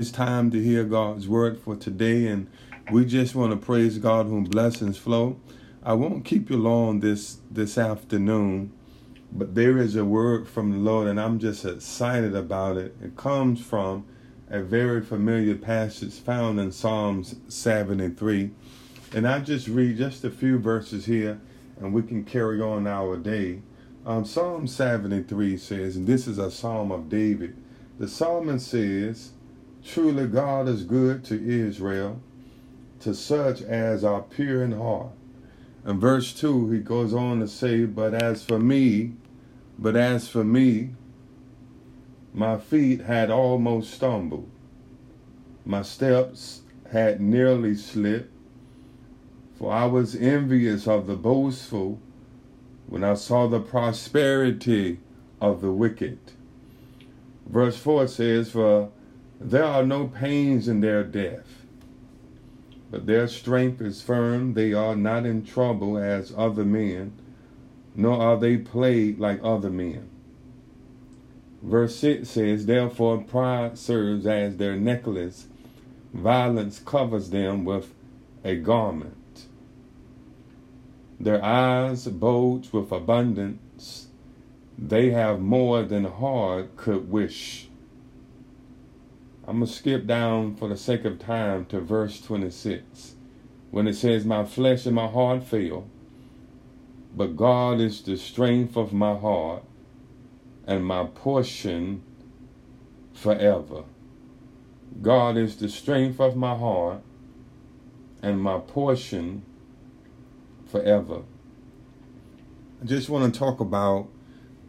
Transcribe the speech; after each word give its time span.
It's 0.00 0.10
time 0.10 0.50
to 0.50 0.60
hear 0.60 0.82
God's 0.82 1.28
word 1.28 1.56
for 1.56 1.76
today, 1.76 2.26
and 2.26 2.48
we 2.90 3.04
just 3.04 3.36
want 3.36 3.52
to 3.52 3.56
praise 3.56 3.98
God 3.98 4.26
whom 4.26 4.42
blessings 4.42 4.98
flow. 4.98 5.38
I 5.84 5.92
won't 5.92 6.24
keep 6.24 6.50
you 6.50 6.56
long 6.56 6.98
this 6.98 7.38
this 7.48 7.78
afternoon, 7.78 8.72
but 9.30 9.54
there 9.54 9.78
is 9.78 9.94
a 9.94 10.04
word 10.04 10.48
from 10.48 10.72
the 10.72 10.78
Lord, 10.78 11.06
and 11.06 11.20
I'm 11.20 11.38
just 11.38 11.64
excited 11.64 12.34
about 12.34 12.76
it. 12.76 12.96
It 13.00 13.16
comes 13.16 13.60
from 13.60 14.04
a 14.50 14.64
very 14.64 15.00
familiar 15.00 15.54
passage 15.54 16.14
found 16.14 16.58
in 16.58 16.72
Psalms 16.72 17.36
73. 17.46 18.50
And 19.14 19.28
I 19.28 19.38
just 19.38 19.68
read 19.68 19.96
just 19.96 20.24
a 20.24 20.30
few 20.32 20.58
verses 20.58 21.06
here, 21.06 21.40
and 21.78 21.92
we 21.92 22.02
can 22.02 22.24
carry 22.24 22.60
on 22.60 22.88
our 22.88 23.16
day. 23.16 23.62
Um, 24.04 24.24
psalm 24.24 24.66
73 24.66 25.56
says, 25.56 25.94
and 25.94 26.04
this 26.04 26.26
is 26.26 26.38
a 26.38 26.50
psalm 26.50 26.90
of 26.90 27.08
David. 27.08 27.56
The 28.00 28.08
psalmist 28.08 28.66
says, 28.66 29.30
Truly 29.84 30.26
God 30.26 30.66
is 30.68 30.82
good 30.82 31.24
to 31.24 31.48
Israel, 31.48 32.20
to 33.00 33.14
such 33.14 33.62
as 33.62 34.02
are 34.02 34.22
pure 34.22 34.62
in 34.64 34.72
heart. 34.72 35.12
In 35.86 36.00
verse 36.00 36.32
2, 36.32 36.70
he 36.70 36.78
goes 36.78 37.12
on 37.12 37.40
to 37.40 37.48
say, 37.48 37.84
But 37.84 38.14
as 38.14 38.42
for 38.42 38.58
me, 38.58 39.12
but 39.78 39.94
as 39.94 40.28
for 40.28 40.42
me, 40.42 40.94
my 42.32 42.56
feet 42.56 43.02
had 43.02 43.30
almost 43.30 43.92
stumbled. 43.92 44.48
My 45.66 45.82
steps 45.82 46.62
had 46.90 47.20
nearly 47.20 47.74
slipped. 47.74 48.32
For 49.58 49.72
I 49.72 49.86
was 49.86 50.16
envious 50.16 50.88
of 50.88 51.06
the 51.06 51.16
boastful 51.16 52.00
when 52.86 53.04
I 53.04 53.14
saw 53.14 53.46
the 53.46 53.60
prosperity 53.60 54.98
of 55.40 55.60
the 55.60 55.70
wicked. 55.70 56.18
Verse 57.46 57.76
4 57.76 58.08
says, 58.08 58.50
For 58.50 58.90
there 59.44 59.64
are 59.64 59.84
no 59.84 60.06
pains 60.08 60.68
in 60.68 60.80
their 60.80 61.04
death, 61.04 61.66
but 62.90 63.06
their 63.06 63.28
strength 63.28 63.80
is 63.82 64.00
firm. 64.00 64.54
They 64.54 64.72
are 64.72 64.96
not 64.96 65.26
in 65.26 65.44
trouble 65.44 65.98
as 65.98 66.32
other 66.36 66.64
men, 66.64 67.12
nor 67.94 68.18
are 68.18 68.38
they 68.38 68.56
plagued 68.56 69.20
like 69.20 69.40
other 69.44 69.68
men. 69.68 70.08
Verse 71.62 71.96
6 71.96 72.28
says, 72.28 72.66
Therefore 72.66 73.18
pride 73.18 73.78
serves 73.78 74.26
as 74.26 74.56
their 74.56 74.76
necklace, 74.76 75.46
violence 76.14 76.78
covers 76.78 77.28
them 77.30 77.64
with 77.64 77.92
a 78.44 78.56
garment. 78.56 79.46
Their 81.20 81.44
eyes 81.44 82.06
bulge 82.06 82.72
with 82.72 82.92
abundance. 82.92 84.08
They 84.78 85.10
have 85.10 85.40
more 85.40 85.82
than 85.82 86.04
heart 86.04 86.76
could 86.76 87.10
wish. 87.10 87.68
I'm 89.46 89.58
going 89.58 89.66
to 89.66 89.72
skip 89.72 90.06
down 90.06 90.56
for 90.56 90.68
the 90.68 90.76
sake 90.76 91.04
of 91.04 91.18
time 91.18 91.66
to 91.66 91.78
verse 91.80 92.18
26 92.20 93.14
when 93.70 93.86
it 93.86 93.94
says, 93.94 94.24
My 94.24 94.44
flesh 94.44 94.86
and 94.86 94.94
my 94.94 95.06
heart 95.06 95.44
fail, 95.44 95.86
but 97.14 97.36
God 97.36 97.78
is 97.78 98.00
the 98.00 98.16
strength 98.16 98.74
of 98.76 98.94
my 98.94 99.14
heart 99.14 99.62
and 100.66 100.86
my 100.86 101.04
portion 101.04 102.02
forever. 103.12 103.84
God 105.02 105.36
is 105.36 105.56
the 105.56 105.68
strength 105.68 106.20
of 106.20 106.36
my 106.36 106.56
heart 106.56 107.02
and 108.22 108.40
my 108.40 108.58
portion 108.58 109.42
forever. 110.66 111.22
I 112.80 112.86
just 112.86 113.10
want 113.10 113.32
to 113.32 113.38
talk 113.38 113.60
about, 113.60 114.08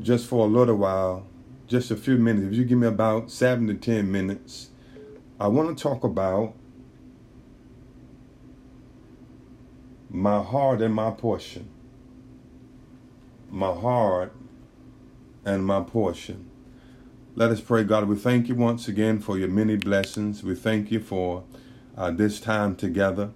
just 0.00 0.26
for 0.26 0.46
a 0.46 0.48
little 0.48 0.76
while, 0.76 1.26
just 1.72 1.90
a 1.90 1.96
few 1.96 2.18
minutes, 2.18 2.48
if 2.48 2.52
you 2.52 2.64
give 2.66 2.76
me 2.76 2.86
about 2.86 3.30
seven 3.30 3.66
to 3.66 3.74
ten 3.74 4.12
minutes, 4.12 4.68
I 5.40 5.48
want 5.48 5.74
to 5.76 5.82
talk 5.82 6.04
about 6.04 6.54
my 10.10 10.42
heart 10.42 10.82
and 10.82 10.94
my 10.94 11.10
portion. 11.10 11.70
My 13.50 13.72
heart 13.72 14.34
and 15.46 15.64
my 15.64 15.80
portion. 15.80 16.50
Let 17.34 17.50
us 17.50 17.62
pray, 17.62 17.84
God. 17.84 18.06
We 18.06 18.16
thank 18.16 18.48
you 18.48 18.54
once 18.54 18.86
again 18.86 19.18
for 19.18 19.38
your 19.38 19.48
many 19.48 19.76
blessings. 19.76 20.44
We 20.44 20.54
thank 20.54 20.90
you 20.90 21.00
for 21.00 21.44
uh, 21.96 22.10
this 22.10 22.38
time 22.38 22.76
together. 22.76 23.30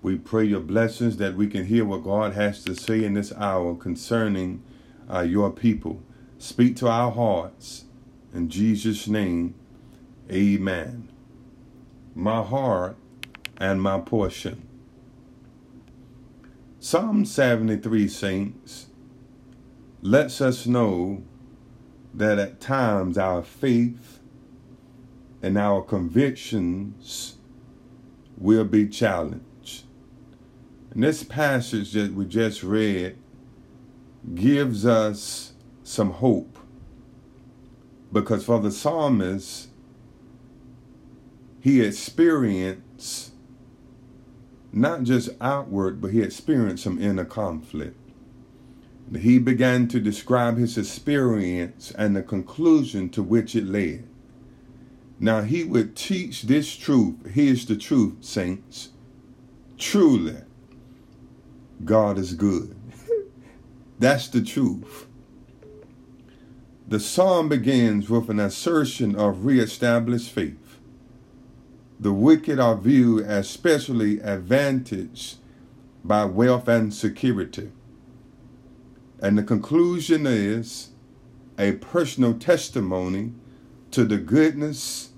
We 0.00 0.16
pray 0.16 0.44
your 0.44 0.60
blessings 0.60 1.18
that 1.18 1.36
we 1.36 1.48
can 1.48 1.66
hear 1.66 1.84
what 1.84 2.02
God 2.02 2.32
has 2.32 2.64
to 2.64 2.74
say 2.74 3.04
in 3.04 3.12
this 3.12 3.30
hour 3.34 3.74
concerning 3.74 4.62
uh, 5.12 5.20
your 5.20 5.50
people. 5.50 6.02
Speak 6.42 6.74
to 6.78 6.88
our 6.88 7.12
hearts. 7.12 7.84
In 8.34 8.48
Jesus' 8.48 9.06
name, 9.06 9.54
amen. 10.28 11.08
My 12.16 12.42
heart 12.42 12.96
and 13.58 13.80
my 13.80 14.00
portion. 14.00 14.66
Psalm 16.80 17.24
73, 17.26 18.08
saints, 18.08 18.86
lets 20.00 20.40
us 20.40 20.66
know 20.66 21.22
that 22.12 22.40
at 22.40 22.60
times 22.60 23.16
our 23.16 23.44
faith 23.44 24.18
and 25.42 25.56
our 25.56 25.80
convictions 25.80 27.36
will 28.36 28.64
be 28.64 28.88
challenged. 28.88 29.84
And 30.90 31.04
this 31.04 31.22
passage 31.22 31.92
that 31.92 32.12
we 32.12 32.24
just 32.24 32.64
read 32.64 33.16
gives 34.34 34.84
us 34.84 35.51
some 35.82 36.12
hope. 36.12 36.58
Because 38.12 38.44
for 38.44 38.60
the 38.60 38.70
psalmist, 38.70 39.68
he 41.60 41.80
experienced 41.80 43.32
not 44.72 45.02
just 45.02 45.30
outward, 45.40 46.00
but 46.00 46.12
he 46.12 46.22
experienced 46.22 46.84
some 46.84 47.00
inner 47.00 47.24
conflict. 47.24 47.96
He 49.14 49.38
began 49.38 49.88
to 49.88 50.00
describe 50.00 50.56
his 50.56 50.78
experience 50.78 51.92
and 51.92 52.16
the 52.16 52.22
conclusion 52.22 53.10
to 53.10 53.22
which 53.22 53.54
it 53.54 53.66
led. 53.66 54.08
Now 55.20 55.42
he 55.42 55.64
would 55.64 55.94
teach 55.94 56.42
this 56.42 56.74
truth. 56.74 57.14
Here's 57.32 57.66
the 57.66 57.76
truth, 57.76 58.24
saints. 58.24 58.88
Truly, 59.76 60.38
God 61.84 62.18
is 62.18 62.32
good. 62.32 62.74
That's 63.98 64.28
the 64.28 64.42
truth. 64.42 65.06
The 66.92 67.00
psalm 67.00 67.48
begins 67.48 68.10
with 68.10 68.28
an 68.28 68.38
assertion 68.38 69.16
of 69.16 69.46
reestablished 69.46 70.30
faith. 70.30 70.78
The 71.98 72.12
wicked 72.12 72.60
are 72.60 72.76
viewed 72.76 73.24
as 73.24 73.48
specially 73.48 74.20
advantaged 74.20 75.38
by 76.04 76.26
wealth 76.26 76.68
and 76.68 76.92
security. 76.92 77.70
And 79.22 79.38
the 79.38 79.42
conclusion 79.42 80.26
is 80.26 80.90
a 81.58 81.72
personal 81.72 82.34
testimony 82.34 83.32
to 83.92 84.04
the 84.04 84.18
goodness 84.18 85.12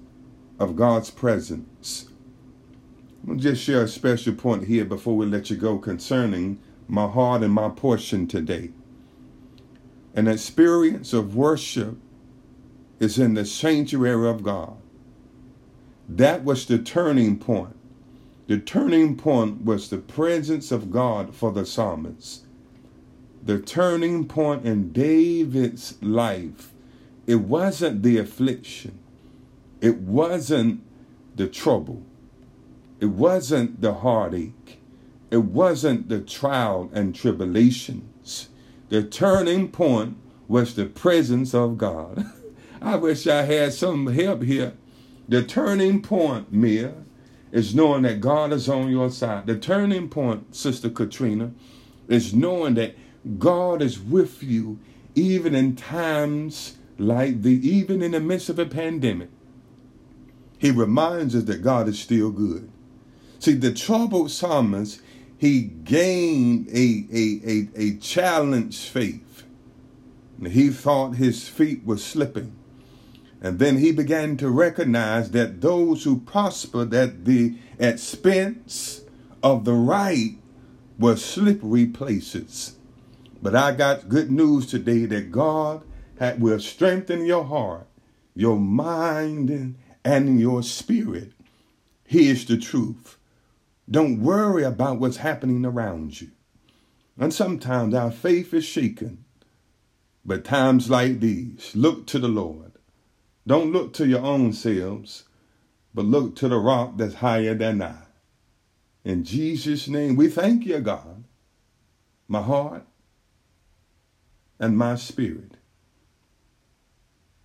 of 0.61 0.77
God's 0.77 1.11
presence. 1.11 2.09
I'll 3.29 3.35
just 3.35 3.65
share 3.65 3.83
a 3.83 3.89
special 3.89 4.35
point 4.35 4.69
here 4.69 4.85
before 4.85 5.17
we 5.17 5.27
let 5.27 5.51
you 5.51 5.57
go 5.57 5.79
concerning 5.79 6.61
my 6.87 7.09
heart 7.09 7.43
and 7.43 7.53
my 7.53 7.69
portion 7.69 8.29
today. 8.29 8.71
An 10.15 10.29
experience 10.29 11.13
of 11.13 11.35
worship 11.35 11.97
is 13.01 13.19
in 13.19 13.35
the 13.35 13.45
sanctuary 13.45 14.29
of 14.29 14.45
God. 14.45 14.77
That 16.09 16.45
was 16.45 16.67
the 16.67 16.79
turning 16.79 17.39
point. 17.39 17.77
The 18.47 18.59
turning 18.59 19.17
point 19.17 19.65
was 19.65 19.91
the 19.91 19.99
presence 19.99 20.71
of 20.71 20.93
God 20.93 21.35
for 21.35 21.51
the 21.51 21.67
psalmist. 21.67 22.45
The 23.43 23.59
turning 23.59 24.27
point 24.27 24.65
in 24.65 24.93
David's 24.93 26.01
life, 26.01 26.73
it 27.27 27.41
wasn't 27.41 28.03
the 28.03 28.19
affliction, 28.19 28.99
it 29.81 29.99
wasn't 29.99 30.83
the 31.35 31.49
trouble, 31.49 32.03
it 33.01 33.07
wasn't 33.07 33.81
the 33.81 33.95
heartache, 33.95 34.79
it 35.31 35.39
wasn't 35.39 36.09
the 36.09 36.21
trial 36.21 36.91
and 36.95 37.15
tribulations 37.15 38.49
the 38.89 39.03
turning 39.03 39.69
point 39.69 40.17
was 40.49 40.75
the 40.75 40.87
presence 40.87 41.55
of 41.55 41.79
God. 41.79 42.25
I 42.83 42.97
wish 42.97 43.27
I 43.27 43.43
had 43.43 43.73
some 43.73 44.07
help 44.09 44.43
here. 44.43 44.75
The 45.29 45.43
turning 45.43 46.03
point, 46.03 46.53
Mia, 46.53 46.95
is 47.51 47.75
knowing 47.75 48.03
that 48.03 48.21
God 48.21 48.53
is 48.53 48.69
on 48.69 48.91
your 48.91 49.11
side. 49.11 49.47
The 49.47 49.57
turning 49.57 50.09
point, 50.09 50.55
Sister 50.55 50.91
Katrina, 50.91 51.53
is 52.09 52.35
knowing 52.35 52.75
that 52.75 52.95
God 53.39 53.81
is 53.81 53.99
with 53.99 54.43
you 54.43 54.79
even 55.15 55.55
in 55.55 55.77
times 55.77 56.77
like 56.99 57.43
the 57.43 57.53
even 57.67 58.03
in 58.03 58.13
the 58.13 58.21
midst 58.21 58.49
of 58.49 58.59
a 58.59 58.67
pandemic. 58.67 59.31
He 60.59 60.71
reminds 60.71 61.35
us 61.35 61.45
that 61.45 61.63
God 61.63 61.89
is 61.89 61.99
still 61.99 62.31
good. 62.31 62.71
See, 63.39 63.53
the 63.53 63.73
troubled 63.73 64.31
psalmist 64.31 65.01
he 65.39 65.63
gained 65.63 66.69
a, 66.69 67.07
a, 67.13 67.41
a, 67.45 67.69
a 67.77 67.97
challenged 67.97 68.89
faith. 68.89 69.45
He 70.47 70.71
thought 70.71 71.17
his 71.17 71.49
feet 71.49 71.85
were 71.85 71.99
slipping. 71.99 72.55
And 73.41 73.59
then 73.59 73.79
he 73.79 73.93
began 73.93 74.37
to 74.39 74.49
recognize 74.49 75.31
that 75.33 75.61
those 75.61 76.05
who 76.05 76.21
prospered 76.21 76.95
at 76.95 77.25
the 77.25 77.57
expense 77.79 79.03
of 79.43 79.65
the 79.65 79.75
right 79.75 80.37
were 80.99 81.17
slippery 81.17 81.87
places. 81.87 82.77
But 83.43 83.55
I 83.55 83.73
got 83.73 84.09
good 84.09 84.31
news 84.31 84.67
today 84.67 85.05
that 85.07 85.31
God 85.31 85.83
will 86.39 86.61
strengthen 86.61 87.27
your 87.27 87.45
heart, 87.45 87.87
your 88.35 88.59
mind, 88.59 89.77
and 90.05 90.41
your 90.41 90.63
spirit. 90.63 91.33
Here's 92.05 92.47
the 92.47 92.57
truth. 92.57 93.19
Don't 93.91 94.21
worry 94.21 94.63
about 94.63 94.99
what's 94.99 95.19
happening 95.19 95.65
around 95.65 96.21
you. 96.21 96.31
And 97.19 97.33
sometimes 97.33 97.95
our 97.95 98.11
faith 98.11 98.55
is 98.55 98.65
shaken. 98.65 99.25
But 100.25 100.45
times 100.45 100.89
like 100.89 101.21
these, 101.21 101.73
look 101.75 102.07
to 102.09 102.19
the 102.19 102.29
Lord. 102.29 102.73
Don't 103.47 103.73
look 103.73 103.93
to 103.95 104.07
your 104.07 104.23
own 104.23 104.55
selves, 104.55 105.25
but 105.93 106.07
look 106.07 106.35
to 106.37 106.49
the 106.49 106.57
rock 106.57 106.95
that's 106.97 107.17
higher 107.17 107.55
than 107.55 107.83
I. 107.83 107.97
In 109.05 109.23
Jesus' 109.23 109.87
name, 109.87 110.17
we 110.17 110.29
thank 110.29 110.65
you, 110.65 110.81
God. 110.81 111.25
My 112.27 112.41
heart 112.41 112.87
and 114.59 114.79
my 114.79 114.97
spirit. 114.97 115.59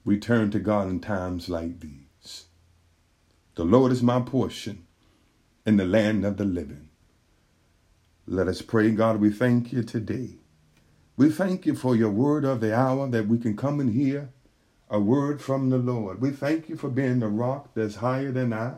We 0.05 0.17
turn 0.17 0.51
to 0.51 0.59
God 0.59 0.87
in 0.87 1.01
times 1.01 1.49
like 1.49 1.81
these. 1.81 2.45
The 3.55 3.65
Lord 3.65 3.91
is 3.91 4.01
my 4.01 4.21
portion 4.21 4.85
in 5.69 5.77
the 5.77 5.85
land 5.85 6.25
of 6.25 6.37
the 6.37 6.45
living. 6.45 6.89
Let 8.25 8.47
us 8.47 8.59
pray, 8.63 8.89
God, 8.89 9.21
we 9.21 9.29
thank 9.29 9.71
you 9.71 9.83
today. 9.83 10.31
We 11.15 11.29
thank 11.29 11.67
you 11.67 11.75
for 11.75 11.95
your 11.95 12.09
word 12.09 12.43
of 12.43 12.59
the 12.59 12.75
hour 12.75 13.07
that 13.07 13.27
we 13.27 13.37
can 13.37 13.55
come 13.55 13.79
and 13.79 13.93
hear 13.93 14.29
a 14.89 14.99
word 14.99 15.43
from 15.43 15.69
the 15.69 15.77
Lord. 15.77 16.21
We 16.21 16.31
thank 16.31 16.69
you 16.69 16.75
for 16.75 16.89
being 16.89 17.19
the 17.19 17.27
rock 17.27 17.69
that's 17.75 17.97
higher 17.97 18.31
than 18.31 18.51
I. 18.51 18.77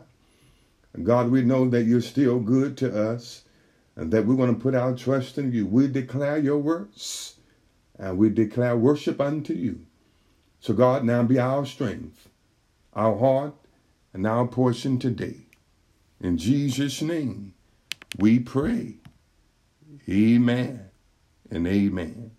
God, 1.02 1.30
we 1.30 1.40
know 1.40 1.66
that 1.70 1.84
you're 1.84 2.02
still 2.02 2.38
good 2.38 2.76
to 2.78 3.10
us 3.10 3.44
and 3.96 4.12
that 4.12 4.26
we 4.26 4.34
want 4.34 4.54
to 4.54 4.62
put 4.62 4.74
our 4.74 4.94
trust 4.94 5.38
in 5.38 5.50
you. 5.50 5.66
We 5.66 5.88
declare 5.88 6.36
your 6.36 6.58
words 6.58 7.36
and 7.98 8.18
we 8.18 8.28
declare 8.28 8.76
worship 8.76 9.18
unto 9.18 9.54
you. 9.54 9.86
So, 10.60 10.74
God, 10.74 11.04
now 11.04 11.22
be 11.22 11.38
our 11.38 11.64
strength, 11.64 12.28
our 12.92 13.16
heart, 13.18 13.54
and 14.12 14.26
our 14.26 14.46
portion 14.46 14.98
today. 14.98 15.46
In 16.22 16.38
Jesus' 16.38 17.02
name, 17.02 17.54
we 18.16 18.38
pray. 18.38 18.98
Amen 20.08 20.88
and 21.50 21.66
amen. 21.66 22.30